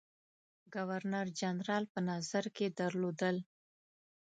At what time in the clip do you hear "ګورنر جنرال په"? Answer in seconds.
0.73-1.99